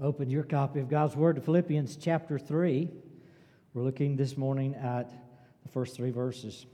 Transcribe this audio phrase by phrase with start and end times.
[0.00, 2.90] Open your copy of God's Word to Philippians chapter 3.
[3.72, 5.10] We're looking this morning at
[5.62, 6.66] the first three verses.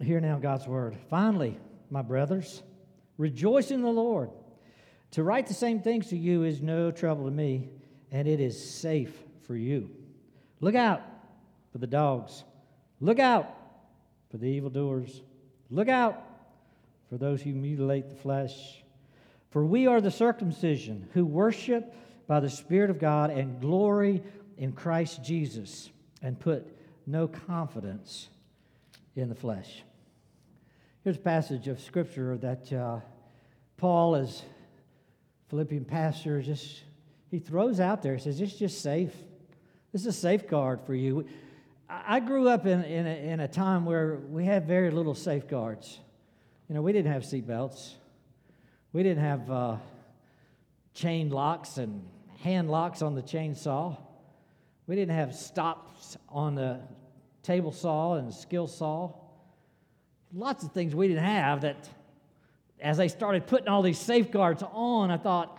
[0.00, 0.96] Hear now God's Word.
[1.10, 1.58] Finally,
[1.90, 2.62] my brothers,
[3.18, 4.30] rejoice in the Lord.
[5.12, 7.70] To write the same things to you is no trouble to me,
[8.12, 9.12] and it is safe
[9.48, 9.90] for you.
[10.60, 11.02] Look out
[11.72, 12.44] for the dogs.
[13.00, 13.52] Look out
[14.30, 15.22] for the evildoers.
[15.70, 16.33] Look out
[17.14, 18.82] for those who mutilate the flesh.
[19.50, 21.94] For we are the circumcision who worship
[22.26, 24.20] by the Spirit of God and glory
[24.58, 25.90] in Christ Jesus
[26.22, 26.66] and put
[27.06, 28.30] no confidence
[29.14, 29.84] in the flesh.
[31.04, 32.98] Here's a passage of Scripture that uh,
[33.76, 34.42] Paul, as
[35.50, 36.82] Philippian pastor, just
[37.30, 38.16] he throws out there.
[38.16, 39.14] He says, It's just safe.
[39.92, 41.26] This is a safeguard for you.
[41.88, 46.00] I grew up in, in, a, in a time where we had very little safeguards.
[46.68, 47.92] You know, we didn't have seatbelts.
[48.94, 49.76] We didn't have uh,
[50.94, 52.02] chain locks and
[52.40, 53.98] hand locks on the chainsaw.
[54.86, 56.80] We didn't have stops on the
[57.42, 59.12] table saw and skill saw.
[60.32, 61.86] Lots of things we didn't have that,
[62.80, 65.58] as I started putting all these safeguards on, I thought,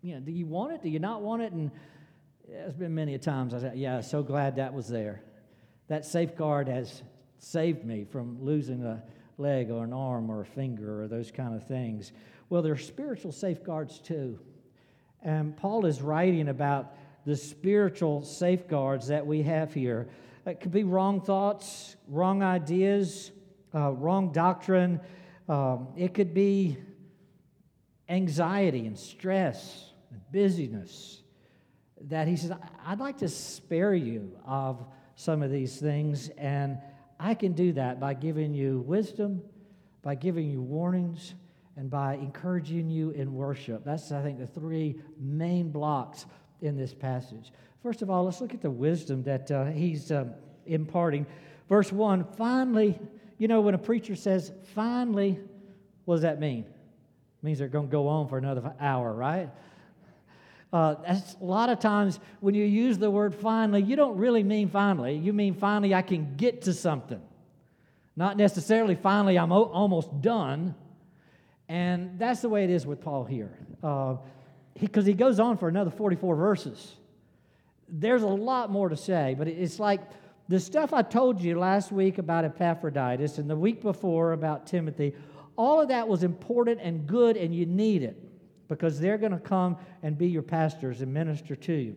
[0.00, 0.82] you know, do you want it?
[0.82, 1.52] Do you not want it?
[1.52, 1.70] And
[2.48, 5.22] there's been many a times I said, yeah, so glad that was there.
[5.88, 7.02] That safeguard has
[7.38, 9.02] saved me from losing a
[9.38, 12.12] leg or an arm or a finger or those kind of things.
[12.48, 14.38] Well, there are spiritual safeguards too.
[15.22, 20.08] And Paul is writing about the spiritual safeguards that we have here.
[20.46, 23.32] It could be wrong thoughts, wrong ideas,
[23.74, 25.00] uh, wrong doctrine.
[25.48, 26.76] Um, it could be
[28.08, 31.22] anxiety and stress and busyness.
[32.02, 32.52] That he says,
[32.86, 36.78] I'd like to spare you of some of these things and
[37.24, 39.40] I can do that by giving you wisdom,
[40.02, 41.32] by giving you warnings,
[41.74, 43.82] and by encouraging you in worship.
[43.82, 46.26] That's, I think, the three main blocks
[46.60, 47.50] in this passage.
[47.82, 50.26] First of all, let's look at the wisdom that uh, he's uh,
[50.66, 51.24] imparting.
[51.66, 52.98] Verse 1 finally,
[53.38, 55.38] you know, when a preacher says finally,
[56.04, 56.64] what does that mean?
[56.64, 59.48] It means they're going to go on for another hour, right?
[60.74, 64.42] Uh, that's a lot of times when you use the word finally, you don't really
[64.42, 65.16] mean finally.
[65.16, 67.22] You mean finally, I can get to something.
[68.16, 70.74] Not necessarily finally, I'm o- almost done.
[71.68, 73.56] And that's the way it is with Paul here.
[73.80, 74.18] Because
[74.74, 76.96] uh, he, he goes on for another 44 verses.
[77.88, 80.00] There's a lot more to say, but it's like
[80.48, 85.14] the stuff I told you last week about Epaphroditus and the week before about Timothy,
[85.54, 88.23] all of that was important and good, and you need it
[88.68, 91.96] because they're going to come and be your pastors and minister to you.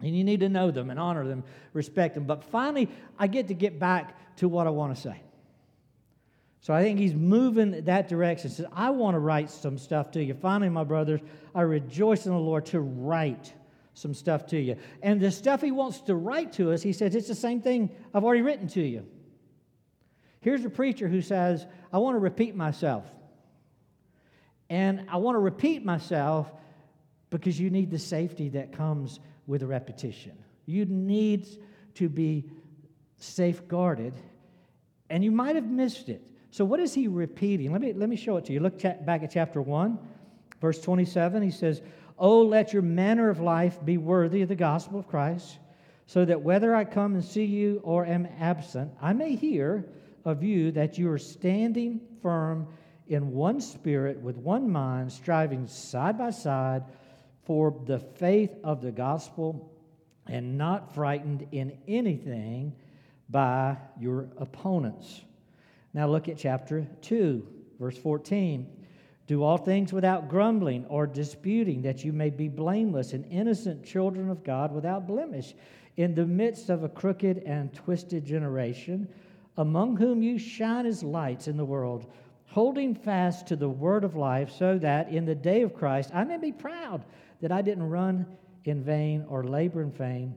[0.00, 1.42] And you need to know them and honor them,
[1.72, 2.24] respect them.
[2.24, 2.88] But finally,
[3.18, 5.20] I get to get back to what I want to say.
[6.60, 8.50] So I think he's moving that direction.
[8.50, 10.34] Says, I want to write some stuff to you.
[10.34, 11.20] Finally, my brothers,
[11.54, 13.52] I rejoice in the Lord to write
[13.94, 14.76] some stuff to you.
[15.02, 17.90] And the stuff he wants to write to us, he says, it's the same thing
[18.14, 19.06] I've already written to you.
[20.40, 23.10] Here's a preacher who says, I want to repeat myself.
[24.70, 26.50] And I want to repeat myself
[27.30, 30.32] because you need the safety that comes with repetition.
[30.66, 31.46] You need
[31.94, 32.44] to be
[33.16, 34.14] safeguarded,
[35.10, 36.22] and you might have missed it.
[36.50, 37.72] So, what is he repeating?
[37.72, 38.60] Let me, let me show it to you.
[38.60, 39.98] Look back at chapter 1,
[40.60, 41.42] verse 27.
[41.42, 41.82] He says,
[42.18, 45.58] Oh, let your manner of life be worthy of the gospel of Christ,
[46.06, 49.86] so that whether I come and see you or am absent, I may hear
[50.24, 52.66] of you that you are standing firm
[53.08, 56.84] in one spirit, with one mind, striving side by side
[57.44, 59.72] for the faith of the gospel,
[60.26, 62.74] and not frightened in anything
[63.30, 65.22] by your opponents.
[65.94, 67.46] Now look at chapter 2,
[67.80, 68.66] verse 14.
[69.26, 74.30] Do all things without grumbling or disputing, that you may be blameless and innocent children
[74.30, 75.54] of God without blemish,
[75.96, 79.08] in the midst of a crooked and twisted generation,
[79.56, 82.06] among whom you shine as lights in the world
[82.48, 86.24] holding fast to the word of life, so that in the day of Christ I
[86.24, 87.04] may be proud
[87.40, 88.26] that I didn't run
[88.64, 90.34] in vain or labor in vain,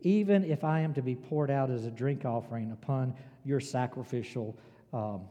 [0.00, 3.14] even if I am to be poured out as a drink offering upon
[3.44, 4.56] your sacrificial
[4.92, 5.22] um,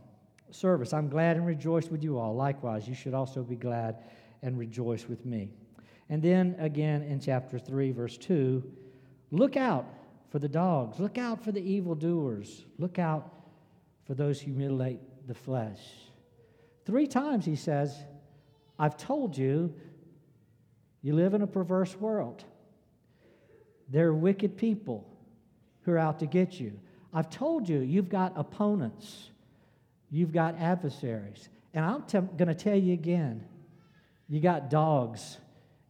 [0.52, 0.94] service.
[0.94, 2.36] I'm glad and rejoice with you all.
[2.36, 3.98] Likewise, you should also be glad
[4.42, 5.50] and rejoice with me.
[6.10, 8.64] And then again in chapter 3, verse 2,
[9.32, 9.86] look out
[10.30, 13.32] for the dogs, look out for the evildoers, look out
[14.06, 15.80] for those who mutilate the flesh.
[16.86, 17.96] Three times he says,
[18.78, 19.74] I've told you,
[21.02, 22.44] you live in a perverse world.
[23.90, 25.08] There are wicked people
[25.84, 26.80] who are out to get you.
[27.14, 29.30] I've told you, you've got opponents,
[30.10, 31.50] you've got adversaries.
[31.74, 33.46] And I'm t- going to tell you again
[34.30, 35.38] you got dogs,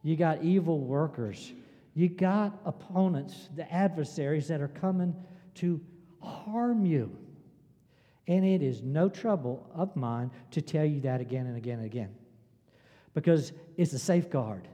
[0.02, 1.52] you got evil workers,
[1.94, 5.14] you got opponents, the adversaries that are coming
[5.54, 5.80] to
[6.20, 7.16] harm you.
[8.26, 11.86] And it is no trouble of mine to tell you that again and again and
[11.86, 12.14] again
[13.14, 14.66] because it's a safeguard.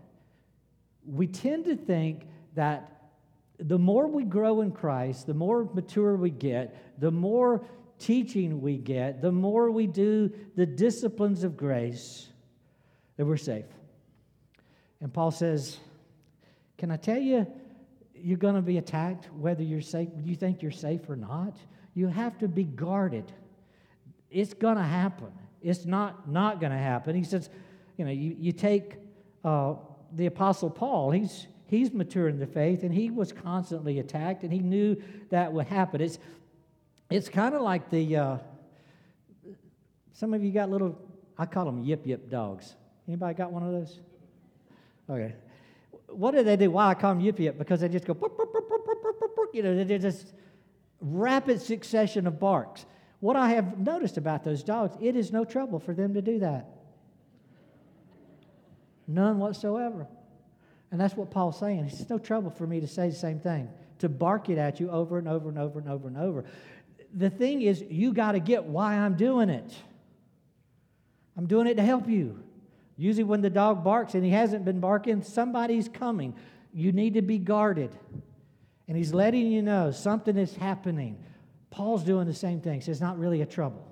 [1.06, 3.10] We tend to think that
[3.58, 7.64] the more we grow in Christ, the more mature we get, the more
[7.98, 12.28] teaching we get, the more we do the disciplines of grace,
[13.16, 13.66] that we're safe.
[15.00, 15.76] And Paul says,
[16.78, 17.46] Can I tell you,
[18.14, 21.56] you're going to be attacked whether you're safe, you think you're safe or not?
[22.00, 23.30] You have to be guarded.
[24.30, 25.32] It's going to happen.
[25.60, 27.14] It's not not going to happen.
[27.14, 27.50] He says,
[27.98, 28.94] you know, you, you take
[29.44, 29.74] uh,
[30.16, 34.50] the Apostle Paul, he's, he's mature in the faith, and he was constantly attacked, and
[34.50, 34.96] he knew
[35.28, 36.00] that would happen.
[36.00, 36.18] It's,
[37.10, 38.38] it's kind of like the, uh,
[40.14, 40.98] some of you got little,
[41.36, 42.76] I call them yip yip dogs.
[43.06, 44.00] Anybody got one of those?
[45.10, 45.34] Okay.
[46.06, 46.70] What do they do?
[46.70, 47.58] Why I call them yip yip?
[47.58, 48.16] Because they just go,
[49.52, 50.32] you know, they're just
[51.00, 52.84] rapid succession of barks.
[53.20, 56.38] What I have noticed about those dogs, it is no trouble for them to do
[56.40, 56.66] that.
[59.06, 60.06] None whatsoever.
[60.90, 61.90] And that's what Paul's saying.
[61.90, 63.68] It's no trouble for me to say the same thing,
[63.98, 66.44] to bark it at you over and over and over and over and over.
[67.14, 69.74] The thing is, you got to get why I'm doing it.
[71.36, 72.42] I'm doing it to help you.
[72.96, 76.34] Usually, when the dog barks and he hasn't been barking, somebody's coming.
[76.72, 77.90] You need to be guarded.
[78.90, 81.16] And he's letting you know something is happening.
[81.70, 82.80] Paul's doing the same thing.
[82.80, 83.86] So it's not really a trouble.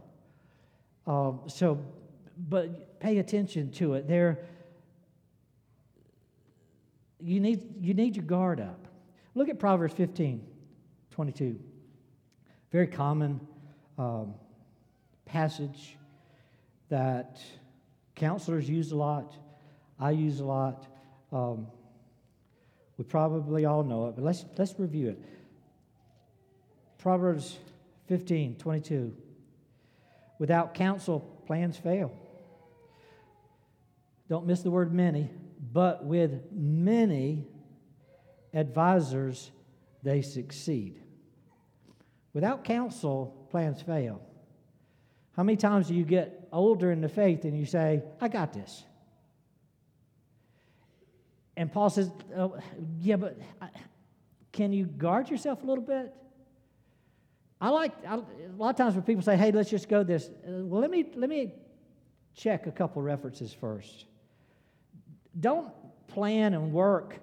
[1.06, 1.80] Um, so,
[2.36, 4.08] but pay attention to it.
[4.08, 4.40] There,
[7.20, 8.88] you need, you need your guard up.
[9.36, 10.44] Look at Proverbs 15,
[11.12, 11.60] 22.
[12.72, 13.40] Very common
[13.98, 14.34] um,
[15.26, 15.96] passage
[16.88, 17.38] that
[18.16, 19.32] counselors use a lot.
[20.00, 20.88] I use a lot.
[21.30, 21.68] Um,
[22.98, 25.22] we probably all know it, but let's, let's review it.
[26.98, 27.56] Proverbs
[28.08, 29.16] 15, 22.
[30.40, 32.12] Without counsel, plans fail.
[34.28, 35.30] Don't miss the word many,
[35.72, 37.46] but with many
[38.52, 39.50] advisors,
[40.02, 41.00] they succeed.
[42.32, 44.20] Without counsel, plans fail.
[45.36, 48.52] How many times do you get older in the faith and you say, I got
[48.52, 48.82] this?
[51.58, 52.56] And Paul says, oh,
[53.00, 53.36] Yeah, but
[54.52, 56.14] can you guard yourself a little bit?
[57.60, 58.22] I like I, a
[58.56, 61.04] lot of times when people say, "Hey, let's just go this." Uh, well, let me
[61.16, 61.52] let me
[62.36, 64.06] check a couple references first.
[65.40, 65.72] Don't
[66.06, 67.18] plan and work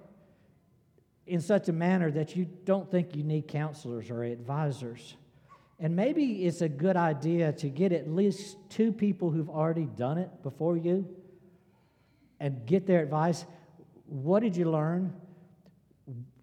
[1.26, 5.16] in such a manner that you don't think you need counselors or advisors.
[5.80, 10.18] And maybe it's a good idea to get at least two people who've already done
[10.18, 11.08] it before you
[12.38, 13.46] and get their advice.
[14.06, 15.12] What did you learn?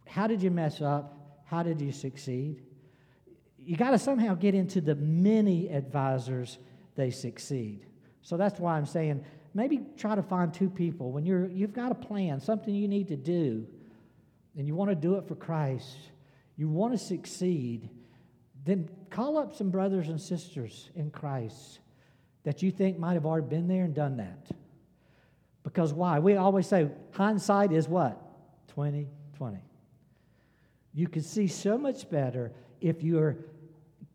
[0.08, 1.42] How did you mess up?
[1.46, 2.64] How did you succeed?
[3.66, 6.60] you got to somehow get into the many advisors
[6.96, 7.86] they succeed.
[8.22, 9.24] So that's why I'm saying
[9.54, 13.08] maybe try to find two people when you're you've got a plan, something you need
[13.10, 13.66] to do,
[14.58, 15.98] and you want to do it for Christ.
[16.56, 17.90] You want to succeed,
[18.64, 21.80] then call up some brothers and sisters in Christ
[22.44, 24.52] that you think might have already been there and done that.
[25.64, 26.20] Because why?
[26.20, 28.20] We always say hindsight is what?
[28.70, 29.58] 20 20.
[30.94, 33.38] You can see so much better if you're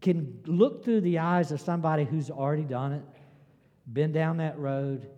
[0.00, 3.02] can look through the eyes of somebody who's already done it,
[3.92, 5.08] been down that road.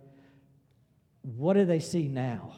[1.21, 2.53] What do they see now?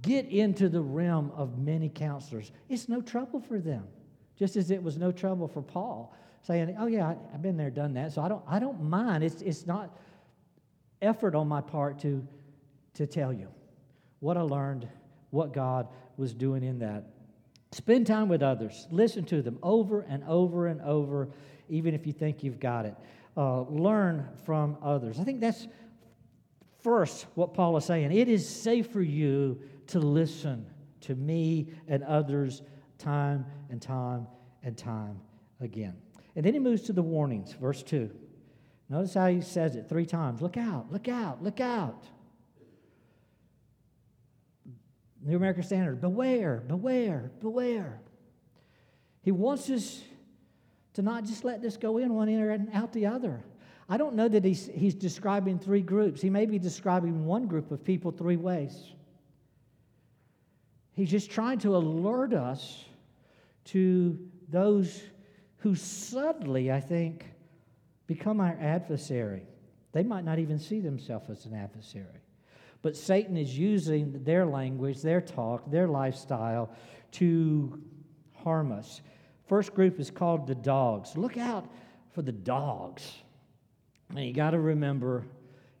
[0.00, 2.52] Get into the realm of many counselors.
[2.68, 3.88] It's no trouble for them,
[4.38, 7.94] just as it was no trouble for Paul saying, "Oh yeah, I've been there, done
[7.94, 9.24] that." So I don't, I don't mind.
[9.24, 9.96] It's, it's not
[11.00, 12.26] effort on my part to,
[12.94, 13.48] to tell you
[14.20, 14.88] what I learned,
[15.30, 17.04] what God was doing in that.
[17.72, 18.86] Spend time with others.
[18.90, 21.30] Listen to them over and over and over,
[21.68, 22.94] even if you think you've got it.
[23.36, 25.18] Uh, learn from others.
[25.18, 25.66] I think that's
[26.82, 28.12] first what Paul is saying.
[28.12, 30.66] It is safe for you to listen
[31.02, 32.62] to me and others
[32.98, 34.26] time and time
[34.62, 35.18] and time
[35.60, 35.94] again.
[36.36, 38.10] And then he moves to the warnings, verse 2.
[38.88, 42.04] Notice how he says it three times look out, look out, look out.
[45.24, 48.00] New American Standard, beware, beware, beware.
[49.22, 50.02] He wants us
[50.94, 53.42] to not just let this go in one ear and out the other.
[53.88, 56.20] I don't know that he's, he's describing three groups.
[56.20, 58.92] He may be describing one group of people three ways.
[60.94, 62.84] He's just trying to alert us
[63.66, 65.02] to those
[65.58, 67.26] who suddenly, I think,
[68.06, 69.42] become our adversary.
[69.92, 72.21] They might not even see themselves as an adversary.
[72.82, 76.70] But Satan is using their language, their talk, their lifestyle
[77.12, 77.80] to
[78.34, 79.00] harm us.
[79.46, 81.16] First group is called the dogs.
[81.16, 81.70] Look out
[82.10, 83.08] for the dogs.
[84.10, 85.24] And you got to remember,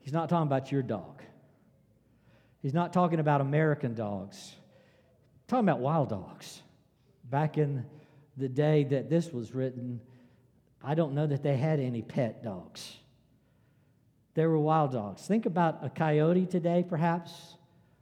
[0.00, 1.22] he's not talking about your dog.
[2.60, 4.36] He's not talking about American dogs.
[4.36, 6.62] He's talking about wild dogs.
[7.28, 7.84] Back in
[8.36, 10.00] the day that this was written,
[10.82, 12.96] I don't know that they had any pet dogs.
[14.34, 15.26] There were wild dogs.
[15.26, 17.56] Think about a coyote today, perhaps.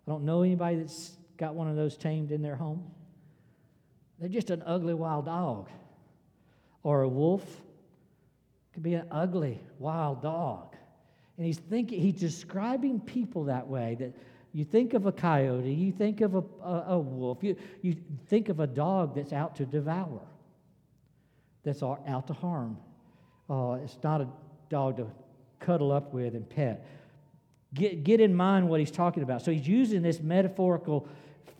[0.07, 2.91] I don't know anybody that's got one of those tamed in their home.
[4.19, 5.69] They're just an ugly wild dog.
[6.83, 7.45] Or a wolf
[8.73, 10.77] could be an ugly wild dog.
[11.37, 14.15] And he's thinking, he's describing people that way that
[14.53, 17.97] you think of a coyote, you think of a, a, a wolf, you, you
[18.29, 20.21] think of a dog that's out to devour,
[21.65, 22.77] that's out to harm.
[23.49, 24.29] Uh, it's not a
[24.69, 25.07] dog to
[25.61, 26.87] cuddle up with and pet.
[27.73, 29.43] Get, get in mind what he's talking about.
[29.43, 31.07] So he's using this metaphorical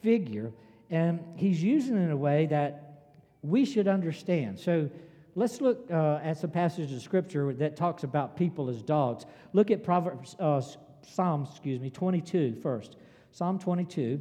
[0.03, 0.53] figure,
[0.91, 4.59] and he's using it in a way that we should understand.
[4.59, 4.91] So
[5.35, 9.25] let's look uh, at some passages of scripture that talks about people as dogs.
[9.53, 10.61] Look at Proverbs, uh,
[11.03, 12.97] Psalm, excuse me, 22 first.
[13.33, 14.21] Psalm 22.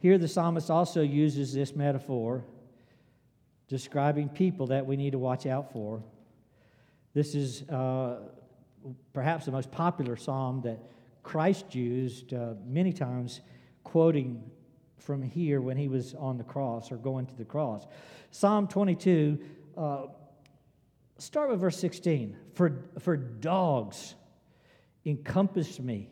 [0.00, 2.44] Here, the psalmist also uses this metaphor
[3.68, 6.02] describing people that we need to watch out for.
[7.14, 8.16] This is uh,
[9.12, 10.80] perhaps the most popular psalm that
[11.22, 13.40] Christ used uh, many times,
[13.84, 14.42] quoting
[14.98, 17.86] from here when he was on the cross or going to the cross.
[18.32, 19.38] Psalm 22,
[19.76, 20.06] uh,
[21.18, 22.36] start with verse 16.
[22.54, 24.16] For, for dogs
[25.04, 26.10] encompass me.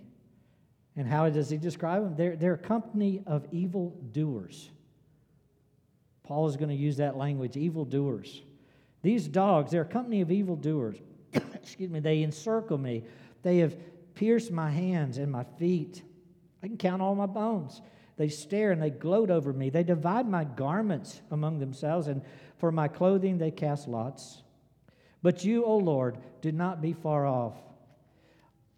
[0.97, 2.15] And how does he describe them?
[2.17, 4.71] They're, they're a company of evil doers.
[6.23, 8.43] Paul is going to use that language, evil doers.
[9.03, 10.97] These dogs, they're a company of evil doers.
[11.55, 13.05] Excuse me, they encircle me.
[13.43, 13.77] They have
[14.15, 16.03] pierced my hands and my feet.
[16.63, 17.83] I can count all my bones.
[18.17, 19.71] They stare and they gloat over me.
[19.71, 22.23] They divide my garments among themselves, and
[22.59, 24.43] for my clothing they cast lots.
[25.23, 27.55] But you, O Lord, do not be far off.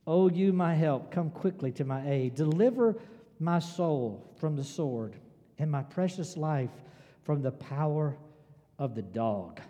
[0.07, 2.35] O you, my help, come quickly to my aid.
[2.35, 2.97] Deliver
[3.39, 5.17] my soul from the sword
[5.59, 6.71] and my precious life
[7.23, 8.17] from the power
[8.79, 9.61] of the dog.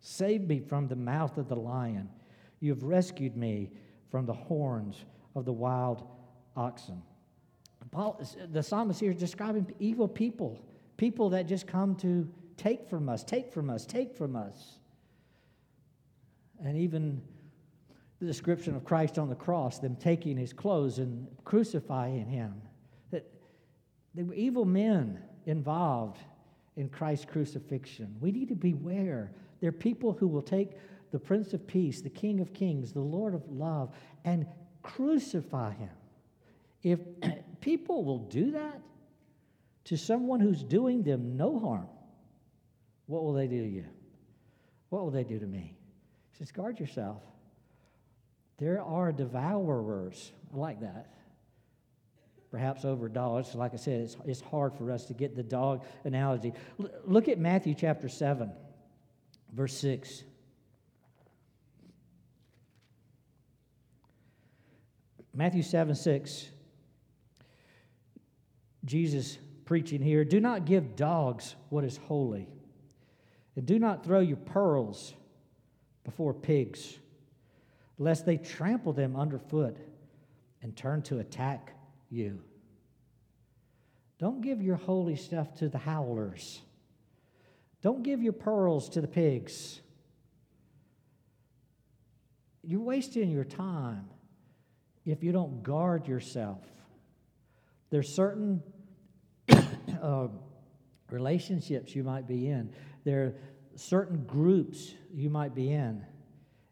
[0.00, 2.08] Save me from the mouth of the lion.
[2.60, 3.70] You have rescued me
[4.10, 5.04] from the horns
[5.34, 6.06] of the wild
[6.56, 7.02] oxen.
[7.90, 10.64] Paul, the psalmist here is describing evil people,
[10.96, 14.78] people that just come to take from us, take from us, take from us.
[16.62, 17.20] And even
[18.20, 22.60] the description of Christ on the cross, them taking his clothes and crucifying him,
[23.10, 23.26] that
[24.14, 26.18] there were evil men involved
[26.76, 28.14] in Christ's crucifixion.
[28.20, 29.32] We need to beware.
[29.60, 30.70] There are people who will take
[31.10, 34.46] the Prince of Peace, the King of Kings, the Lord of Love, and
[34.82, 35.90] crucify him.
[36.82, 37.00] If
[37.60, 38.80] people will do that
[39.84, 41.88] to someone who's doing them no harm,
[43.06, 43.86] what will they do to you?
[44.88, 45.76] What will they do to me?
[46.30, 47.22] He says, guard yourself.
[48.58, 50.32] There are devourers.
[50.52, 51.14] I like that.
[52.50, 53.54] Perhaps over dogs.
[53.54, 56.52] Like I said, it's, it's hard for us to get the dog analogy.
[56.80, 58.50] L- look at Matthew chapter 7,
[59.52, 60.24] verse 6.
[65.34, 66.48] Matthew 7 6.
[68.84, 72.48] Jesus preaching here do not give dogs what is holy,
[73.56, 75.14] and do not throw your pearls
[76.04, 76.98] before pigs,
[77.98, 79.76] lest they trample them underfoot
[80.62, 81.74] and turn to attack
[82.10, 82.42] you.
[84.18, 86.60] Don't give your holy stuff to the howlers.
[87.82, 89.80] Don't give your pearls to the pigs.
[92.62, 94.08] You're wasting your time
[95.06, 96.64] if you don't guard yourself.
[97.88, 98.62] There's certain
[99.48, 100.28] uh,
[101.10, 102.72] relationships you might be in.
[103.04, 103.34] There are
[103.76, 106.04] certain groups you might be in.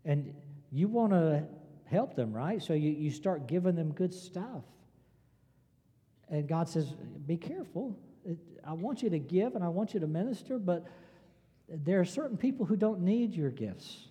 [0.05, 0.35] And
[0.71, 1.45] you want to
[1.87, 2.63] help them, right?
[2.63, 4.65] So you, you start giving them good stuff.
[6.29, 6.95] And God says,
[7.27, 7.99] Be careful.
[8.65, 10.87] I want you to give and I want you to minister, but
[11.69, 14.09] there are certain people who don't need your gifts.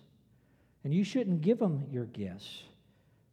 [0.84, 2.62] And you shouldn't give them your gifts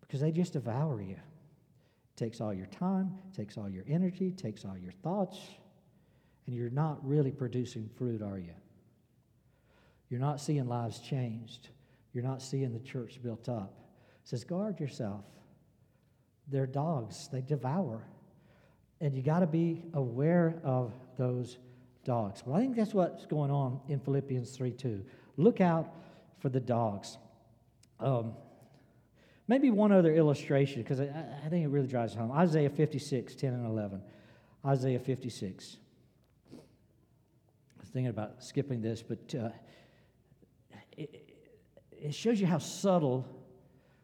[0.01, 4.65] because they just devour you It takes all your time, takes all your energy, takes
[4.65, 5.39] all your thoughts,
[6.47, 8.53] and you're not really producing fruit, are you?
[10.09, 11.69] You're not seeing lives changed.
[12.13, 13.73] You're not seeing the church built up.
[14.23, 15.25] It says, guard yourself.
[16.47, 18.03] They're dogs, they devour.
[19.01, 21.57] And you got to be aware of those
[22.05, 22.43] dogs.
[22.45, 25.03] Well, I think that's what's going on in Philippians 3 2.
[25.37, 25.93] Look out
[26.39, 27.17] for the dogs.
[27.99, 28.33] Um,
[29.47, 31.05] maybe one other illustration, because I,
[31.43, 32.31] I, think it really drives home.
[32.31, 34.01] Isaiah 56, 10 and 11.
[34.65, 35.77] Isaiah 56.
[36.53, 36.57] I
[37.79, 39.49] was thinking about skipping this, but uh,
[40.97, 41.29] it,
[41.91, 43.25] it shows you how subtle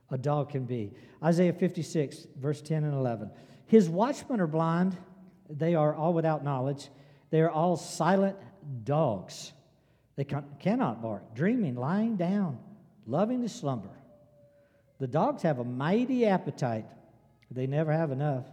[0.10, 0.94] a dog can be.
[1.24, 3.30] Isaiah 56, verse 10 and 11.
[3.72, 4.98] His watchmen are blind,
[5.50, 6.90] they are all without knowledge,
[7.30, 8.36] they are all silent
[8.84, 9.54] dogs.
[10.18, 10.26] They
[10.60, 12.60] cannot bark, dreaming, lying down,
[13.08, 13.98] loving to slumber.
[15.00, 16.84] The dogs have a mighty appetite,
[17.50, 18.44] they never have enough,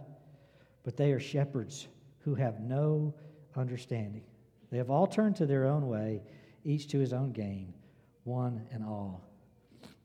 [0.85, 3.13] but they are shepherds who have no
[3.57, 4.23] understanding.
[4.71, 6.21] They have all turned to their own way,
[6.63, 7.73] each to his own gain,
[8.23, 9.27] one and all.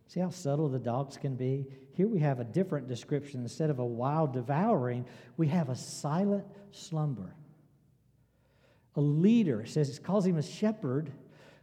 [0.08, 1.66] See how subtle the dogs can be?
[1.94, 3.42] Here we have a different description.
[3.42, 7.34] Instead of a wild devouring, we have a silent slumber.
[8.96, 11.12] A leader says it calls him a shepherd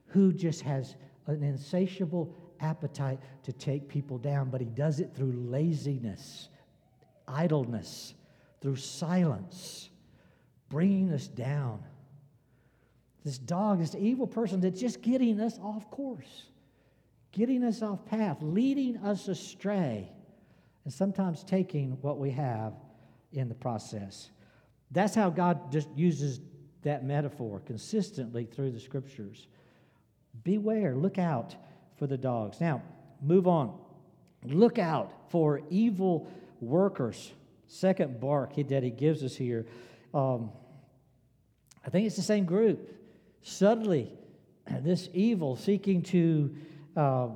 [0.07, 0.95] who just has
[1.27, 6.49] an insatiable appetite to take people down, but he does it through laziness,
[7.27, 8.13] idleness,
[8.61, 9.89] through silence,
[10.69, 11.83] bringing us down.
[13.25, 16.45] This dog, this evil person that's just getting us off course,
[17.31, 20.09] getting us off path, leading us astray,
[20.83, 22.73] and sometimes taking what we have
[23.33, 24.29] in the process.
[24.91, 26.39] That's how God just uses
[26.83, 29.47] that metaphor consistently through the scriptures.
[30.43, 31.55] Beware, look out
[31.97, 32.59] for the dogs.
[32.59, 32.81] Now,
[33.21, 33.77] move on.
[34.43, 37.31] Look out for evil workers.
[37.67, 39.65] Second bark that he gives us here.
[40.13, 40.51] Um,
[41.85, 42.93] I think it's the same group.
[43.43, 44.11] Subtly,
[44.81, 46.55] this evil seeking to
[46.97, 47.27] uh,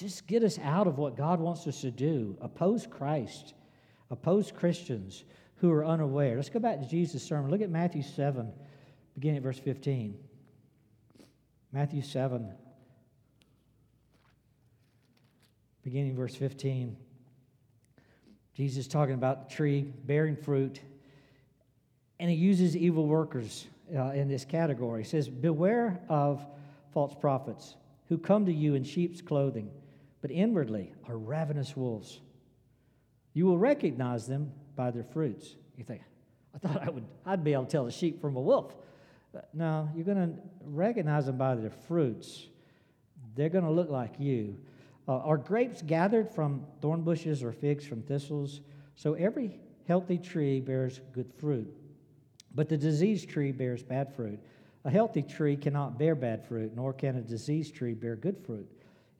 [0.00, 3.54] just get us out of what God wants us to do, oppose Christ,
[4.10, 5.24] oppose Christians
[5.56, 6.36] who are unaware.
[6.36, 7.50] Let's go back to Jesus' sermon.
[7.50, 8.50] Look at Matthew 7,
[9.14, 10.16] beginning at verse 15.
[11.72, 12.50] Matthew 7,
[15.82, 16.96] beginning verse 15.
[18.54, 20.80] Jesus talking about the tree bearing fruit,
[22.18, 25.02] and he uses evil workers uh, in this category.
[25.02, 26.44] He says, Beware of
[26.92, 27.76] false prophets
[28.08, 29.70] who come to you in sheep's clothing,
[30.20, 32.20] but inwardly are ravenous wolves.
[33.32, 35.56] You will recognize them by their fruits.
[35.76, 36.02] You think,
[36.54, 38.74] I thought I would, I'd be able to tell a sheep from a wolf.
[39.54, 42.48] No, you're going to recognize them by their fruits.
[43.36, 44.58] They're going to look like you.
[45.06, 48.60] Uh, are grapes gathered from thorn bushes or figs from thistles?
[48.96, 51.72] So every healthy tree bears good fruit,
[52.54, 54.40] but the diseased tree bears bad fruit.
[54.84, 58.68] A healthy tree cannot bear bad fruit, nor can a diseased tree bear good fruit.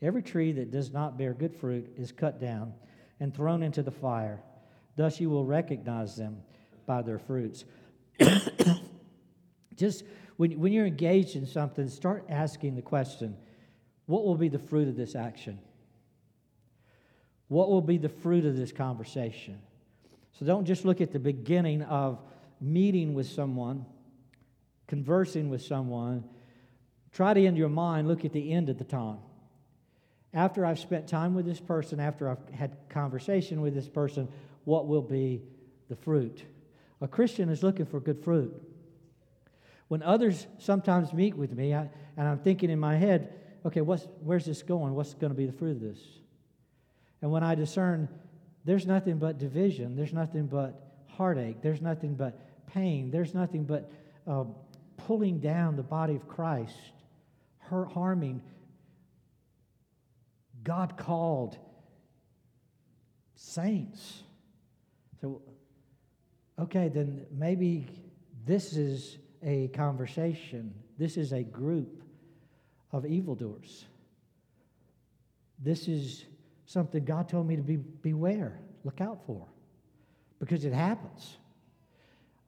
[0.03, 2.73] Every tree that does not bear good fruit is cut down
[3.19, 4.41] and thrown into the fire.
[4.97, 6.43] Thus you will recognize them
[6.87, 7.65] by their fruits.
[9.77, 10.05] Just
[10.37, 13.37] when, when you're engaged in something, start asking the question
[14.07, 15.59] what will be the fruit of this action?
[17.49, 19.61] What will be the fruit of this conversation?
[20.33, 22.19] So don't just look at the beginning of
[22.61, 23.87] meeting with someone,
[24.87, 26.25] conversing with someone.
[27.13, 29.19] Try to, in your mind, look at the end of the time.
[30.33, 34.29] After I've spent time with this person, after I've had conversation with this person,
[34.65, 35.43] what will be
[35.89, 36.45] the fruit?
[37.01, 38.55] A Christian is looking for good fruit.
[39.89, 43.33] When others sometimes meet with me, I, and I'm thinking in my head,
[43.67, 44.95] okay, what's, where's this going?
[44.95, 45.99] What's going to be the fruit of this?
[47.23, 48.09] And when I discern
[48.65, 52.39] there's nothing but division, there's nothing but heartache, there's nothing but
[52.73, 53.91] pain, there's nothing but
[54.27, 54.45] uh,
[54.97, 56.77] pulling down the body of Christ,
[57.69, 58.43] harming.
[60.63, 61.57] God called
[63.35, 64.23] saints.
[65.21, 65.43] So,
[66.59, 67.89] okay, then maybe
[68.45, 70.75] this is a conversation.
[70.99, 72.03] This is a group
[72.93, 73.87] of evildoers.
[75.59, 76.25] This is
[76.67, 79.47] something God told me to be beware, look out for,
[80.39, 81.37] because it happens.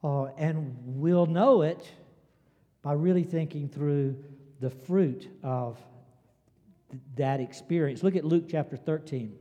[0.05, 1.91] Uh, and we'll know it
[2.83, 4.17] by really thinking through
[4.61, 5.79] the fruit of
[6.93, 8.05] th- that experience.
[8.05, 9.37] Look at Luke chapter 13.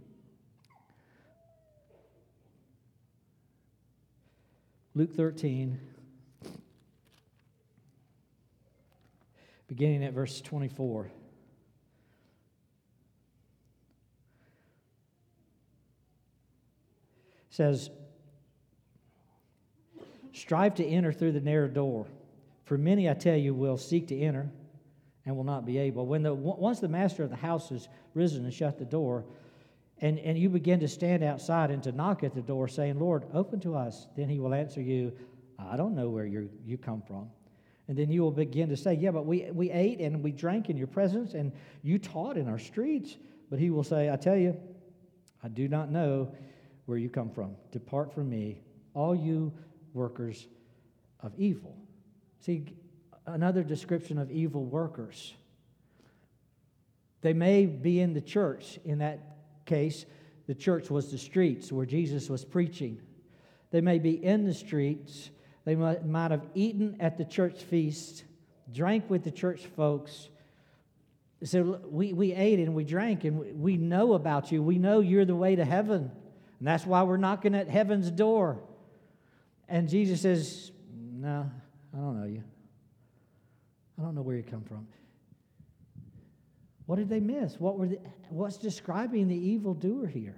[4.96, 5.80] Luke 13.
[9.72, 11.10] beginning at verse 24.
[17.52, 17.90] says,
[20.34, 22.06] Strive to enter through the narrow door,
[22.66, 24.50] for many, I tell you, will seek to enter
[25.26, 26.06] and will not be able.
[26.06, 29.26] When the, once the master of the house has risen and shut the door,
[30.00, 33.26] and, and you begin to stand outside and to knock at the door, saying, Lord,
[33.34, 35.14] open to us, then he will answer you,
[35.60, 37.30] I don't know where you you come from.
[37.88, 40.70] And then you will begin to say, Yeah, but we, we ate and we drank
[40.70, 41.52] in your presence, and
[41.84, 43.18] you taught in our streets.
[43.50, 44.60] But he will say, I tell you,
[45.44, 46.34] I do not know
[46.86, 47.56] where you come from.
[47.72, 48.62] Depart from me,
[48.94, 49.54] all you
[49.94, 50.48] workers
[51.20, 51.78] of evil.
[52.40, 52.66] See,
[53.26, 55.34] another description of evil workers.
[57.22, 58.80] They may be in the church.
[58.84, 60.06] In that case,
[60.48, 63.00] the church was the streets where Jesus was preaching.
[63.70, 65.30] They may be in the streets.
[65.66, 68.24] They might, have eaten at the church feast,
[68.74, 70.30] drank with the church folks.
[71.44, 74.62] So we, we ate and we drank and we know about you.
[74.62, 76.12] We know you're the way to heaven.
[76.60, 78.60] And that's why we're knocking at heaven's door.
[79.68, 81.50] And Jesus says, No,
[81.94, 82.44] I don't know you.
[84.02, 84.88] I don't know where you come from.
[86.88, 87.60] What did they miss?
[87.60, 90.36] What were the, what's describing the evildoer here?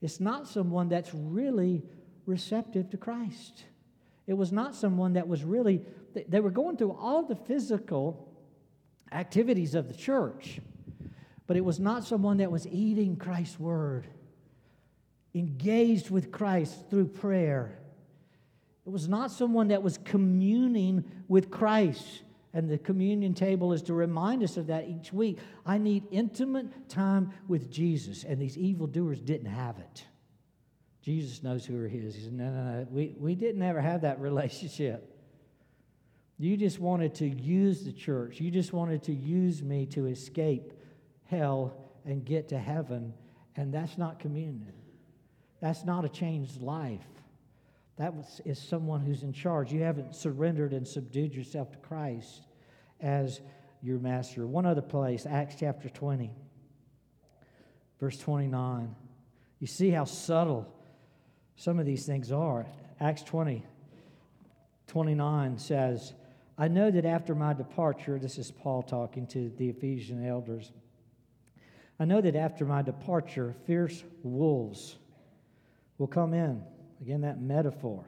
[0.00, 1.82] It's not someone that's really
[2.24, 3.64] receptive to Christ.
[4.28, 5.82] It was not someone that was really,
[6.28, 8.32] they were going through all the physical
[9.10, 10.60] activities of the church,
[11.48, 14.06] but it was not someone that was eating Christ's word,
[15.34, 17.80] engaged with Christ through prayer.
[18.86, 22.22] It was not someone that was communing with Christ
[22.54, 25.38] and the communion table is to remind us of that each week.
[25.64, 30.04] I need intimate time with Jesus, and these evildoers didn't have it.
[31.02, 32.14] Jesus knows who are his.
[32.14, 32.86] He said, No, no, no.
[32.90, 35.08] We, we didn't ever have that relationship.
[36.38, 38.40] You just wanted to use the church.
[38.40, 40.72] You just wanted to use me to escape
[41.24, 43.14] hell and get to heaven.
[43.56, 44.72] And that's not communion.
[45.60, 47.00] That's not a changed life.
[48.02, 49.72] That is someone who's in charge.
[49.72, 52.48] You haven't surrendered and subdued yourself to Christ
[53.00, 53.40] as
[53.80, 54.44] your master.
[54.44, 56.32] One other place, Acts chapter 20,
[58.00, 58.92] verse 29.
[59.60, 60.66] You see how subtle
[61.54, 62.66] some of these things are.
[62.98, 63.64] Acts 20,
[64.88, 66.12] 29 says,
[66.58, 70.72] I know that after my departure, this is Paul talking to the Ephesian elders.
[72.00, 74.96] I know that after my departure, fierce wolves
[75.98, 76.64] will come in
[77.02, 78.04] Again, that metaphor.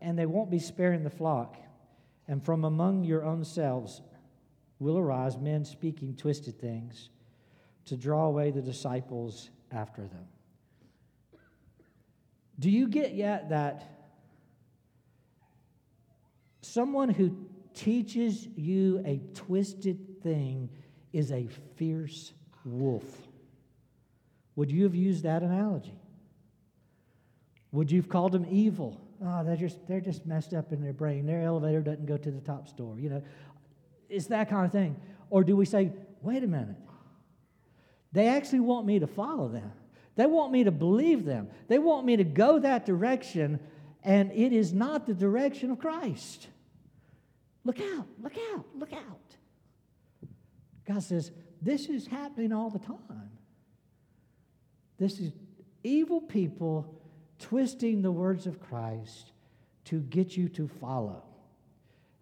[0.00, 1.56] And they won't be sparing the flock.
[2.26, 4.00] And from among your own selves
[4.78, 7.10] will arise men speaking twisted things
[7.84, 10.24] to draw away the disciples after them.
[12.58, 13.84] Do you get yet that
[16.62, 17.36] someone who
[17.74, 20.70] teaches you a twisted thing
[21.12, 22.32] is a fierce
[22.64, 23.04] wolf?
[24.56, 26.00] Would you have used that analogy?
[27.72, 29.00] Would you have called them evil?
[29.24, 31.26] Oh, they're just, they're just messed up in their brain.
[31.26, 32.98] Their elevator doesn't go to the top store.
[32.98, 33.22] You know,
[34.08, 34.96] it's that kind of thing.
[35.30, 36.76] Or do we say, wait a minute,
[38.12, 39.72] they actually want me to follow them.
[40.16, 41.48] They want me to believe them.
[41.68, 43.60] They want me to go that direction,
[44.02, 46.48] and it is not the direction of Christ.
[47.64, 49.36] Look out, look out, look out.
[50.86, 53.30] God says, This is happening all the time.
[54.98, 55.32] This is
[55.84, 56.97] evil people
[57.38, 59.32] twisting the words of Christ
[59.86, 61.22] to get you to follow.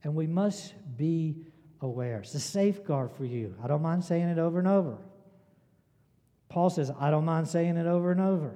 [0.05, 1.37] And we must be
[1.81, 2.21] aware.
[2.21, 3.55] It's a safeguard for you.
[3.63, 4.99] I don't mind saying it over and over.
[6.49, 8.55] Paul says, I don't mind saying it over and over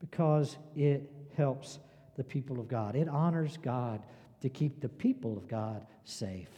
[0.00, 1.78] because it helps
[2.16, 2.96] the people of God.
[2.96, 4.02] It honors God
[4.40, 6.50] to keep the people of God safe.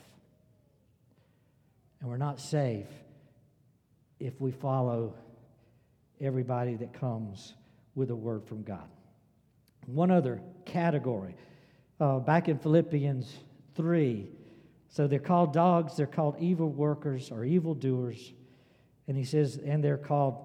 [2.01, 2.89] And we're not safe
[4.19, 5.15] if we follow
[6.21, 7.55] everybody that comes
[7.95, 8.89] with a word from God.
[9.87, 11.35] One other category.
[12.01, 13.33] Uh, back in Philippians
[13.77, 14.29] 3.
[14.89, 18.33] So they're called dogs, they're called evil workers or evil doers.
[19.09, 20.37] And he says, and they're called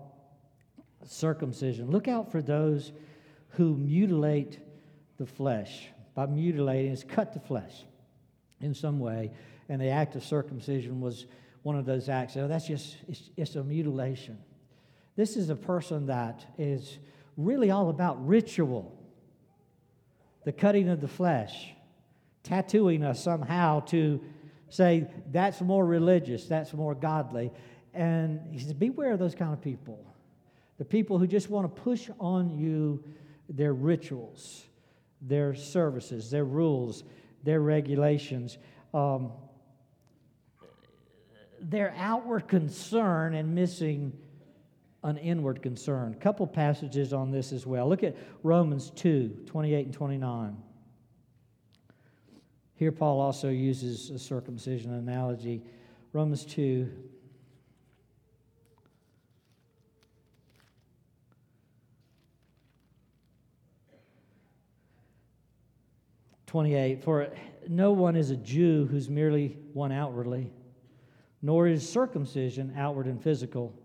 [1.05, 1.91] circumcision.
[1.91, 2.91] Look out for those
[3.49, 4.59] who mutilate
[5.17, 5.87] the flesh.
[6.15, 7.85] By mutilating, is cut the flesh
[8.61, 9.31] in some way.
[9.69, 11.27] And the act of circumcision was
[11.63, 12.33] one of those acts.
[12.33, 14.37] So that's just, it's, it's a mutilation.
[15.15, 16.97] This is a person that is
[17.37, 18.98] really all about ritual
[20.43, 21.73] the cutting of the flesh,
[22.43, 24.21] tattooing us somehow to
[24.69, 27.51] say that's more religious, that's more godly.
[27.93, 30.05] And he says, Beware of those kind of people.
[30.77, 33.03] The people who just want to push on you
[33.49, 34.63] their rituals,
[35.21, 37.03] their services, their rules,
[37.43, 38.57] their regulations,
[38.93, 39.31] um,
[41.59, 44.13] their outward concern and missing
[45.03, 46.13] an inward concern.
[46.13, 47.87] A couple passages on this as well.
[47.87, 50.57] Look at Romans 2 28 and 29.
[52.75, 55.63] Here, Paul also uses a circumcision analogy.
[56.13, 56.89] Romans 2
[66.47, 67.29] 28 28 For
[67.67, 70.51] no one is a Jew who's merely one outwardly,
[71.43, 73.78] nor is circumcision outward and physical.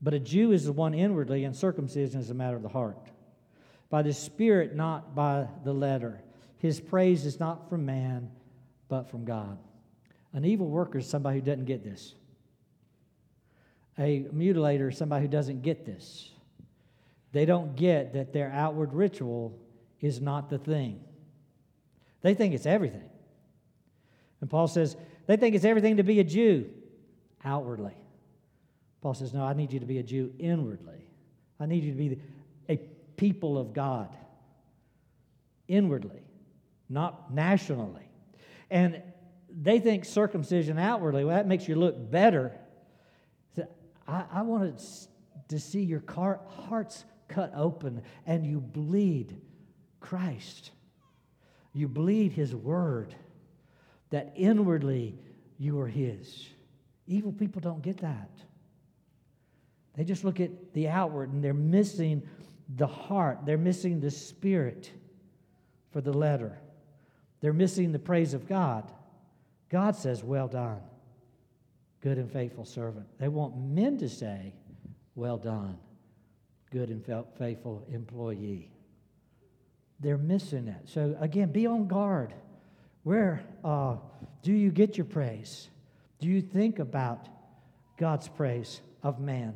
[0.00, 2.98] But a Jew is the one inwardly, and circumcision is a matter of the heart.
[3.90, 6.22] By the Spirit, not by the letter.
[6.58, 8.30] His praise is not from man,
[8.88, 9.58] but from God.
[10.32, 12.14] An evil worker is somebody who doesn't get this.
[13.98, 16.30] A mutilator is somebody who doesn't get this.
[17.32, 19.58] They don't get that their outward ritual
[20.00, 21.00] is not the thing.
[22.22, 23.08] They think it's everything.
[24.40, 26.70] And Paul says, they think it's everything to be a Jew
[27.44, 27.94] outwardly.
[29.00, 31.08] Paul says, No, I need you to be a Jew inwardly.
[31.60, 32.20] I need you to be
[32.68, 32.76] a
[33.16, 34.16] people of God
[35.66, 36.22] inwardly,
[36.88, 38.08] not nationally.
[38.70, 39.02] And
[39.50, 42.52] they think circumcision outwardly, well, that makes you look better.
[44.06, 44.80] I, I wanted
[45.48, 49.40] to see your car, hearts cut open and you bleed
[50.00, 50.70] Christ.
[51.72, 53.14] You bleed His Word,
[54.10, 55.18] that inwardly
[55.58, 56.48] you are His.
[57.06, 58.30] Evil people don't get that.
[59.98, 62.22] They just look at the outward and they're missing
[62.76, 64.92] the heart, they're missing the spirit
[65.90, 66.56] for the letter,
[67.40, 68.92] they're missing the praise of God.
[69.70, 70.80] God says, Well done,
[72.00, 73.06] good and faithful servant.
[73.18, 74.54] They want men to say,
[75.16, 75.76] Well done,
[76.70, 77.04] good and
[77.36, 78.70] faithful employee.
[79.98, 80.88] They're missing that.
[80.88, 82.32] So, again, be on guard.
[83.02, 83.96] Where uh,
[84.44, 85.68] do you get your praise?
[86.20, 87.26] Do you think about
[87.96, 89.54] God's praise of man?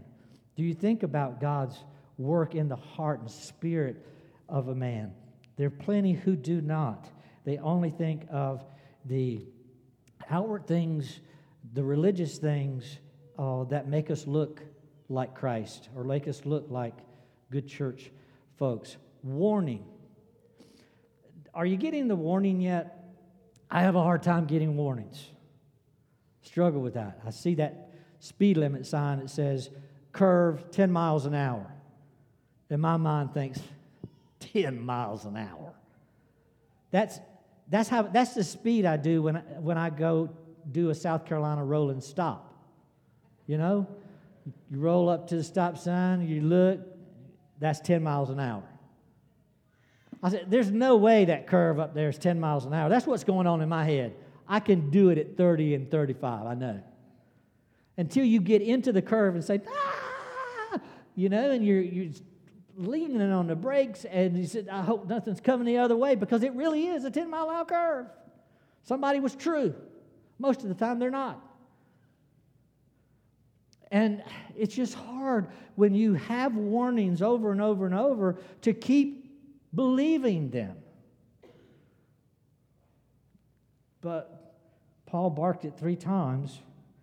[0.56, 1.76] Do you think about God's
[2.18, 4.06] work in the heart and spirit
[4.48, 5.12] of a man?
[5.56, 7.08] There are plenty who do not.
[7.44, 8.64] They only think of
[9.04, 9.46] the
[10.30, 11.20] outward things,
[11.72, 12.98] the religious things
[13.38, 14.62] uh, that make us look
[15.08, 16.94] like Christ or make us look like
[17.50, 18.10] good church
[18.56, 18.96] folks.
[19.22, 19.84] Warning.
[21.54, 22.98] Are you getting the warning yet?
[23.70, 25.24] I have a hard time getting warnings.
[26.42, 27.20] Struggle with that.
[27.26, 29.70] I see that speed limit sign that says
[30.12, 31.66] curve 10 miles an hour.
[32.70, 33.60] And my mind thinks
[34.40, 35.74] 10 miles an hour.
[36.90, 37.18] That's,
[37.68, 40.30] that's, how, that's the speed I do when when I go
[40.70, 42.54] do a South Carolina rolling stop.
[43.46, 43.86] You know,
[44.70, 46.80] you roll up to the stop sign, you look,
[47.58, 48.62] that's 10 miles an hour.
[50.22, 52.88] I said, there's no way that curve up there is 10 miles an hour.
[52.88, 54.14] That's what's going on in my head.
[54.48, 56.80] I can do it at 30 and 35, I know.
[57.96, 60.80] Until you get into the curve and say, ah,
[61.14, 62.12] you know, and you're, you're
[62.76, 66.42] leaning on the brakes, and you said, I hope nothing's coming the other way because
[66.42, 68.06] it really is a 10 mile hour curve.
[68.84, 69.74] Somebody was true.
[70.38, 71.40] Most of the time, they're not.
[73.90, 74.24] And
[74.56, 79.30] it's just hard when you have warnings over and over and over to keep
[79.74, 80.76] believing them.
[84.00, 84.56] But
[85.06, 86.58] Paul barked it three times.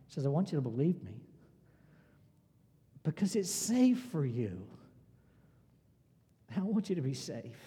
[0.09, 1.21] Says, I want you to believe me
[3.03, 4.61] because it's safe for you.
[6.55, 7.57] I want you to be safe.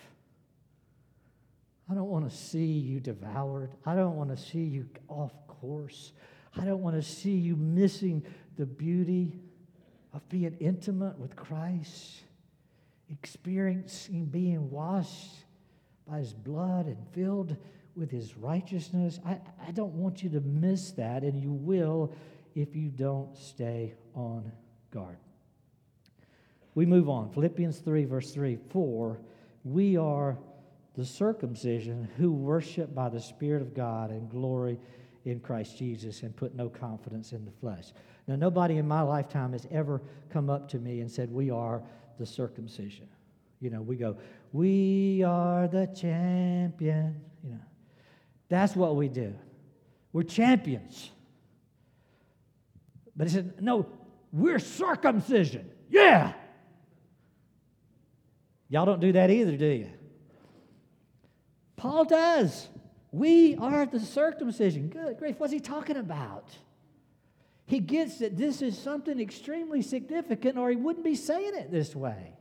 [1.90, 3.70] I don't want to see you devoured.
[3.86, 6.12] I don't want to see you off course.
[6.56, 8.24] I don't want to see you missing
[8.56, 9.38] the beauty
[10.12, 12.22] of being intimate with Christ,
[13.10, 15.44] experiencing being washed
[16.08, 17.56] by his blood and filled
[17.94, 19.20] with his righteousness.
[19.24, 22.14] I, I don't want you to miss that, and you will
[22.54, 24.52] if you don't stay on
[24.92, 25.16] guard.
[26.74, 27.30] We move on.
[27.30, 29.20] Philippians 3, verse 3 For
[29.64, 30.38] we are
[30.94, 34.78] the circumcision who worship by the Spirit of God and glory
[35.24, 37.92] in Christ Jesus and put no confidence in the flesh.
[38.26, 41.82] Now, nobody in my lifetime has ever come up to me and said, We are
[42.18, 43.08] the circumcision.
[43.60, 44.16] You know, we go,
[44.52, 47.20] We are the champion.
[47.42, 47.60] You know,
[48.48, 49.34] that's what we do.
[50.12, 51.10] We're champions.
[53.16, 53.86] But he said, No,
[54.32, 55.70] we're circumcision.
[55.88, 56.32] Yeah.
[58.68, 59.90] Y'all don't do that either, do you?
[61.76, 62.68] Paul does.
[63.10, 64.88] We are the circumcision.
[64.88, 66.48] Good grief, what's he talking about?
[67.66, 71.94] He gets that this is something extremely significant, or he wouldn't be saying it this
[71.94, 72.34] way.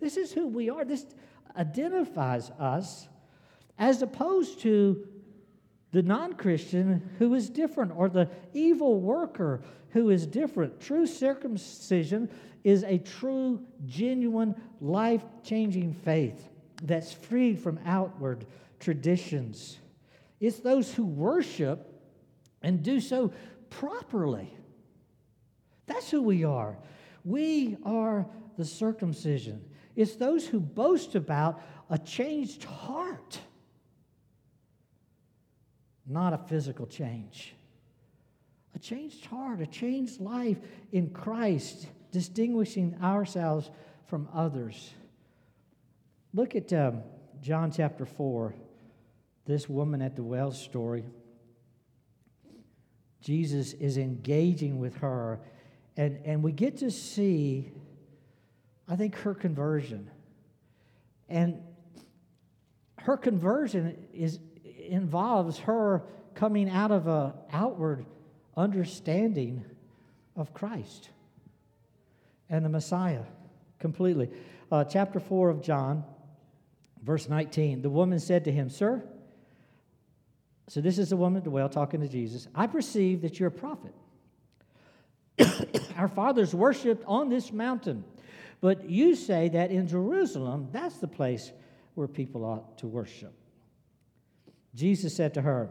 [0.00, 0.84] This is who we are.
[0.84, 1.06] This
[1.56, 3.08] identifies us
[3.78, 5.06] as opposed to
[5.92, 10.80] the non Christian who is different, or the evil worker who is different.
[10.80, 12.28] True circumcision
[12.64, 16.48] is a true, genuine, life changing faith
[16.82, 18.46] that's freed from outward
[18.78, 19.78] traditions.
[20.40, 21.86] It's those who worship
[22.62, 23.32] and do so
[23.70, 24.52] properly.
[25.86, 26.76] That's who we are.
[27.24, 29.64] We are the circumcision.
[29.96, 33.40] It's those who boast about a changed heart,
[36.08, 37.54] not a physical change.
[38.74, 40.58] A changed heart, a changed life
[40.92, 43.70] in Christ, distinguishing ourselves
[44.06, 44.92] from others.
[46.32, 47.02] Look at um,
[47.42, 48.54] John chapter 4,
[49.46, 51.04] this woman at the well story.
[53.20, 55.40] Jesus is engaging with her,
[55.96, 57.72] and, and we get to see,
[58.88, 60.10] I think, her conversion.
[61.28, 61.60] And
[62.98, 64.38] her conversion is,
[64.88, 66.02] involves her
[66.34, 68.06] coming out of an outward
[68.56, 69.64] understanding
[70.36, 71.10] of Christ
[72.48, 73.22] and the Messiah
[73.78, 74.30] completely.
[74.70, 76.04] Uh, chapter 4 of John,
[77.02, 77.82] verse 19.
[77.82, 79.02] The woman said to him, Sir,
[80.68, 82.46] so this is the woman at the well talking to Jesus.
[82.54, 83.94] I perceive that you're a prophet.
[85.96, 88.04] Our fathers worshiped on this mountain,
[88.60, 91.52] but you say that in Jerusalem, that's the place
[91.94, 93.32] where people ought to worship.
[94.78, 95.70] Jesus said to her,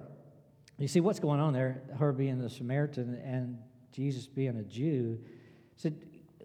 [0.78, 3.58] You see what's going on there, her being the Samaritan and
[3.94, 5.18] Jesus being a Jew,
[5.78, 5.96] said,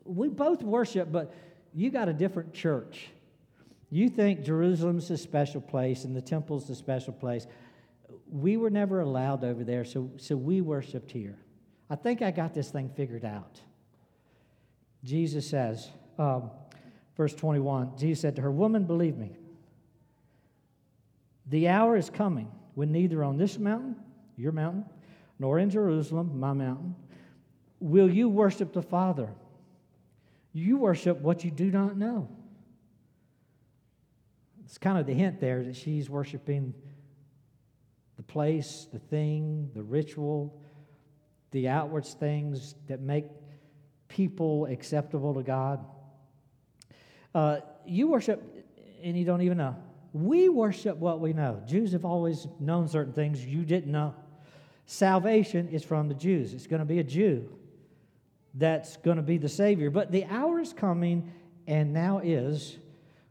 [0.05, 1.35] We both worship, but
[1.75, 3.09] you got a different church.
[3.91, 7.49] You think Jerusalem's a special place and the temple's a special place
[8.31, 11.39] we were never allowed over there, so, so we worshiped here.
[11.91, 13.61] I think I got this thing figured out.
[15.05, 16.51] Jesus says, um,
[17.17, 19.37] verse 21, Jesus said to her, Woman, believe me,
[21.53, 23.95] the hour is coming when neither on this mountain,
[24.39, 24.87] your mountain,
[25.39, 26.97] nor in Jerusalem, my mountain,
[27.79, 29.29] will you worship the Father.
[30.55, 32.31] You worship what you do not know.
[34.65, 36.73] It's kind of the hint there that she's worshiping
[38.17, 40.59] the place, the thing, the ritual,
[41.51, 43.27] the outward things that make
[44.09, 45.85] people acceptable to God.
[47.35, 48.43] Uh, you worship
[49.03, 49.77] and you don't even know.
[50.13, 51.63] We worship what we know.
[51.67, 54.15] Jews have always known certain things you didn't know.
[54.87, 56.53] Salvation is from the Jews.
[56.53, 57.49] It's going to be a Jew
[58.55, 59.89] that's going to be the Savior.
[59.91, 61.33] But the hour is coming,
[61.67, 62.77] and now is,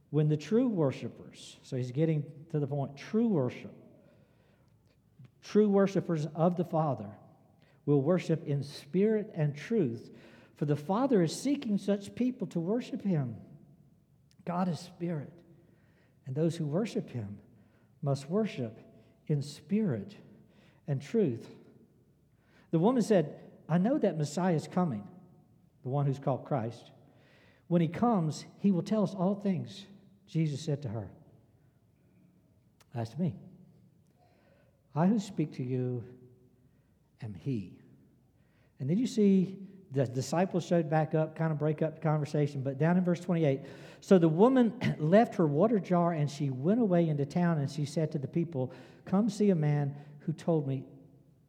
[0.10, 3.74] when the true worshipers, so he's getting to the point, true worship,
[5.44, 7.10] True worshipers of the Father
[7.86, 10.12] will worship in spirit and truth,
[10.56, 13.36] for the Father is seeking such people to worship Him.
[14.46, 15.32] God is spirit,
[16.26, 17.38] and those who worship Him
[18.02, 18.80] must worship
[19.28, 20.16] in spirit
[20.88, 21.48] and truth.
[22.72, 25.04] The woman said, I know that Messiah is coming,
[25.84, 26.92] the one who's called Christ.
[27.68, 29.86] When he comes, he will tell us all things.
[30.28, 31.10] Jesus said to her,
[32.94, 33.36] As to me,
[34.96, 36.04] I who speak to you
[37.22, 37.78] am He.
[38.80, 39.58] And then you see
[39.91, 42.62] the disciples showed back up, kind of break up the conversation.
[42.62, 43.62] But down in verse 28,
[43.99, 47.86] so the woman left her water jar and she went away into town and she
[47.86, 48.71] said to the people,
[49.06, 50.86] Come see a man who told me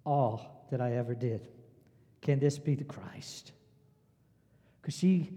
[0.05, 1.49] all that I ever did.
[2.21, 3.53] Can this be the Christ?
[4.81, 5.31] Because she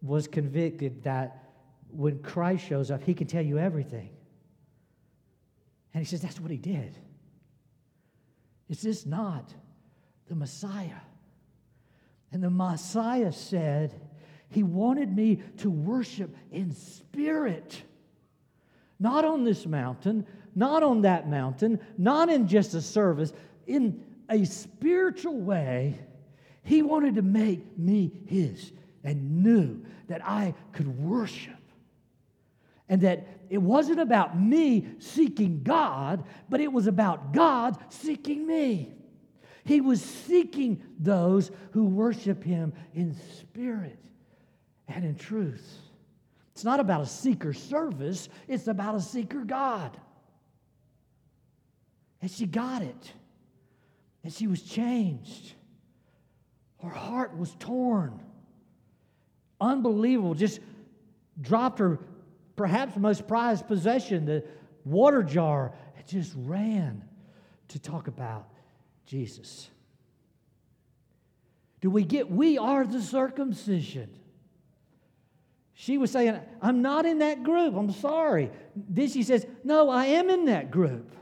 [0.00, 1.50] was convicted that
[1.90, 4.10] when Christ shows up, he can tell you everything.
[5.92, 6.96] And he says, That's what he did.
[8.68, 9.52] Is this not
[10.28, 11.00] the Messiah?
[12.34, 13.94] And the Messiah said,
[14.50, 17.80] He wanted me to worship in spirit,
[18.98, 23.32] not on this mountain, not on that mountain, not in just a service,
[23.68, 25.96] in a spiritual way.
[26.64, 28.72] He wanted to make me His
[29.04, 31.54] and knew that I could worship
[32.88, 38.92] and that it wasn't about me seeking God, but it was about God seeking me.
[39.64, 43.98] He was seeking those who worship Him in spirit
[44.88, 45.78] and in truth.
[46.52, 49.98] It's not about a seeker service, it's about a seeker God.
[52.20, 53.12] And she got it.
[54.22, 55.52] And she was changed.
[56.82, 58.20] Her heart was torn.
[59.60, 60.34] Unbelievable.
[60.34, 60.60] Just
[61.40, 61.98] dropped her
[62.56, 64.44] perhaps most prized possession, the
[64.84, 67.04] water jar, and just ran
[67.68, 68.48] to talk about
[69.06, 69.68] Jesus.
[71.80, 74.10] Do we get, we are the circumcision.
[75.74, 77.74] She was saying, I'm not in that group.
[77.74, 78.50] I'm sorry.
[78.74, 81.14] Then she says, No, I am in that group.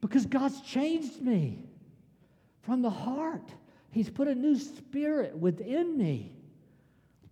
[0.00, 1.64] Because God's changed me
[2.62, 3.52] from the heart.
[3.90, 6.32] He's put a new spirit within me.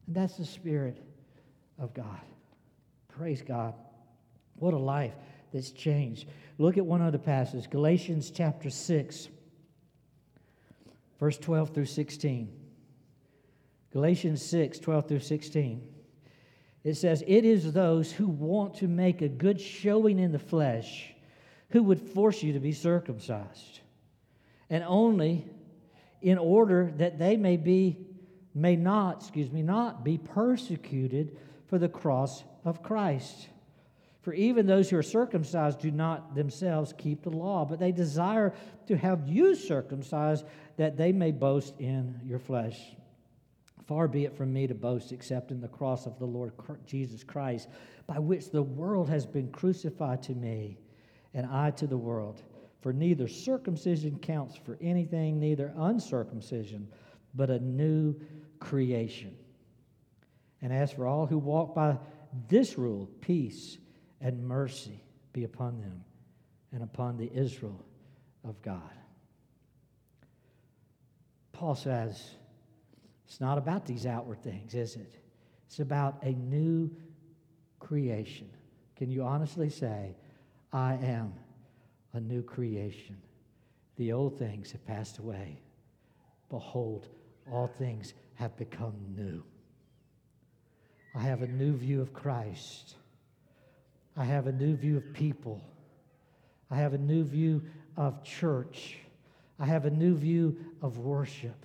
[0.06, 0.98] And that's the spirit
[1.78, 2.20] of God.
[3.16, 3.74] Praise God.
[4.56, 5.14] What a life
[5.52, 6.28] that's changed.
[6.58, 9.28] Look at one other passage Galatians chapter 6,
[11.18, 12.52] verse 12 through 16.
[13.92, 15.82] Galatians 6, 12 through 16.
[16.84, 21.12] It says, It is those who want to make a good showing in the flesh
[21.70, 23.80] who would force you to be circumcised.
[24.70, 25.46] And only
[26.20, 27.98] in order that they may be,
[28.54, 31.36] may not, excuse me, not be persecuted
[31.66, 33.48] for the cross of Christ.
[34.28, 38.52] For even those who are circumcised do not themselves keep the law, but they desire
[38.86, 40.44] to have you circumcised
[40.76, 42.78] that they may boast in your flesh.
[43.86, 46.52] Far be it from me to boast except in the cross of the Lord
[46.84, 47.70] Jesus Christ,
[48.06, 50.76] by which the world has been crucified to me,
[51.32, 52.42] and I to the world.
[52.82, 56.86] For neither circumcision counts for anything, neither uncircumcision,
[57.34, 58.14] but a new
[58.60, 59.34] creation.
[60.60, 61.96] And as for all who walk by
[62.46, 63.78] this rule, peace
[64.20, 65.02] and mercy
[65.32, 66.04] be upon them
[66.72, 67.84] and upon the Israel
[68.44, 68.80] of God.
[71.52, 72.30] Paul says,
[73.26, 75.14] it's not about these outward things, is it?
[75.66, 76.90] It's about a new
[77.78, 78.48] creation.
[78.96, 80.16] Can you honestly say,
[80.72, 81.34] I am
[82.12, 83.16] a new creation?
[83.96, 85.60] The old things have passed away.
[86.48, 87.08] Behold,
[87.50, 89.42] all things have become new.
[91.14, 92.94] I have a new view of Christ.
[94.18, 95.62] I have a new view of people.
[96.72, 97.62] I have a new view
[97.96, 98.98] of church.
[99.60, 101.64] I have a new view of worship.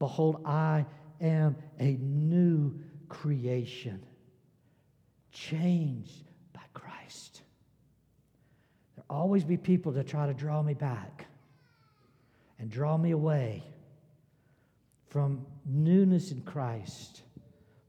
[0.00, 0.84] Behold, I
[1.20, 2.74] am a new
[3.08, 4.04] creation,
[5.30, 7.42] changed by Christ.
[8.96, 11.26] There'll always be people that try to draw me back
[12.58, 13.62] and draw me away
[15.08, 17.22] from newness in Christ,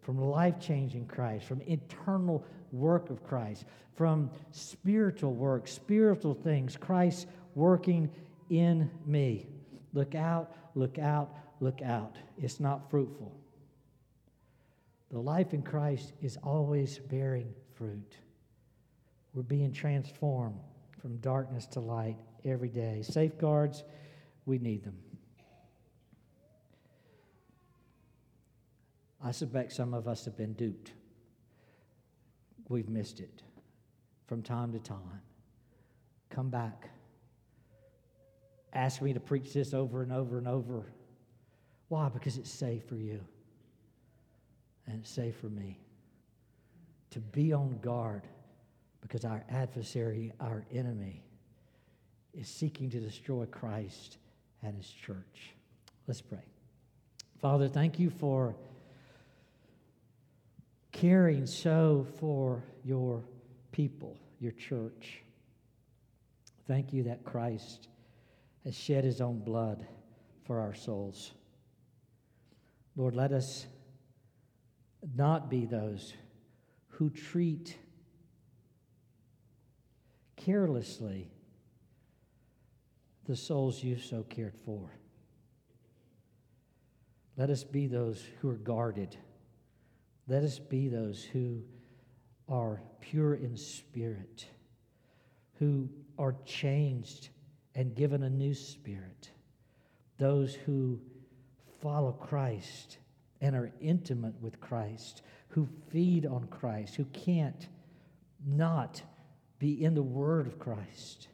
[0.04, 2.46] from life changing Christ, from eternal
[2.80, 3.66] work of Christ,
[3.96, 8.10] from spiritual work, spiritual things, Christ working
[8.50, 9.48] in me.
[9.94, 12.18] Look out, look out, look out.
[12.38, 13.32] It's not fruitful.
[15.12, 18.18] The life in Christ is always bearing fruit.
[19.34, 20.60] We're being transformed
[21.02, 23.02] from darkness to light every day.
[23.02, 23.84] Safeguards,
[24.46, 24.98] we need them.
[29.24, 30.94] I suspect some of us have been duped.
[32.70, 33.44] We've missed it
[34.28, 35.22] from time to time.
[36.30, 36.90] Come back.
[38.74, 40.86] Ask me to preach this over and over and over
[41.88, 42.10] why?
[42.10, 43.22] Because it's safe for you
[44.88, 45.80] and it's safe for me
[47.12, 48.24] to be on guard
[49.02, 51.24] because our adversary, our enemy,
[52.34, 54.18] is seeking to destroy Christ
[54.64, 55.54] and his church.
[56.08, 56.44] Let's pray.
[57.40, 58.56] Father, thank you for
[60.96, 63.22] caring so for your
[63.74, 65.22] people, your church.
[66.70, 67.90] Thank you that Christ
[68.64, 69.86] has shed his own blood
[70.46, 71.34] for our souls.
[72.96, 73.66] Lord, let us
[75.16, 76.14] not be those
[76.88, 77.78] who treat
[80.38, 81.30] carelessly
[83.28, 84.92] the souls you've so cared for.
[87.36, 89.18] Let us be those who are guarded.
[90.28, 91.62] Let us be those who
[92.50, 94.48] are pure in spirit,
[95.60, 97.30] who are changed
[97.76, 99.30] and given a new spirit,
[100.18, 101.00] those who
[101.82, 102.98] follow Christ
[103.42, 107.68] and are intimate with Christ, who feed on Christ, who can't
[108.46, 109.02] not
[109.60, 111.28] be in the Word of Christ,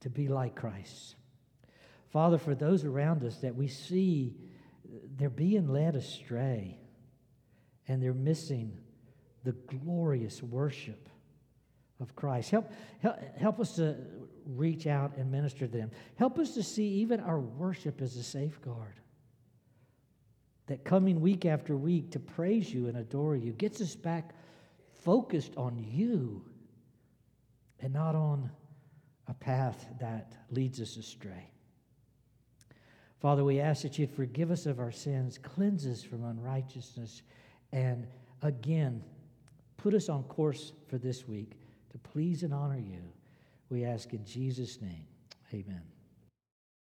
[0.00, 1.16] to be like Christ.
[2.10, 4.34] Father, for those around us that we see
[5.16, 6.78] they're being led astray
[7.88, 8.76] and they're missing
[9.44, 11.08] the glorious worship
[12.00, 12.50] of Christ.
[12.50, 12.70] Help,
[13.00, 13.96] help, help us to
[14.44, 15.90] reach out and minister to them.
[16.16, 19.00] Help us to see even our worship as a safeguard.
[20.66, 24.34] That coming week after week to praise you and adore you gets us back
[25.04, 26.44] focused on you
[27.80, 28.50] and not on
[29.28, 31.50] a path that leads us astray.
[33.20, 37.22] Father, we ask that you'd forgive us of our sins, cleanse us from unrighteousness,
[37.72, 38.06] and
[38.42, 39.02] again,
[39.76, 41.52] put us on course for this week
[41.90, 43.02] to please and honor you.
[43.70, 45.06] We ask in Jesus' name.
[45.52, 45.95] Amen.